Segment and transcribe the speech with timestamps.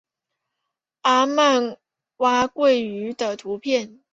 [1.01, 1.77] 阿曼
[2.17, 4.01] 蛙蟾鱼的图片